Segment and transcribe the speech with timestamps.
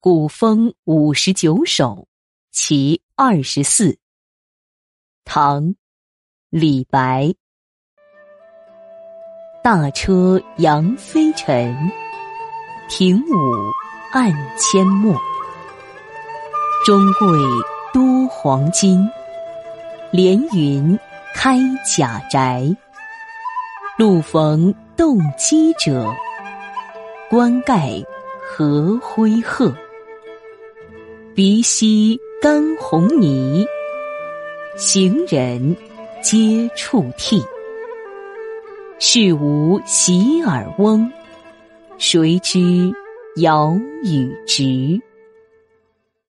[0.00, 2.06] 古风五十九首，
[2.52, 3.98] 其二十四。
[5.24, 5.74] 唐，
[6.50, 7.34] 李白。
[9.60, 11.76] 大车扬飞尘，
[12.88, 13.34] 停舞
[14.12, 15.20] 暗阡陌。
[16.86, 17.28] 中贵
[17.92, 19.04] 多黄金，
[20.12, 20.96] 连云
[21.34, 22.64] 开甲宅。
[23.98, 26.14] 路逢动机者，
[27.28, 28.00] 冠盖
[28.48, 29.74] 何辉赫。
[31.38, 33.64] 鼻息干红泥，
[34.76, 35.76] 行人
[36.20, 37.40] 皆触涕。
[38.98, 41.08] 世无洗耳翁，
[41.96, 42.58] 谁知
[43.36, 45.00] 尧与直？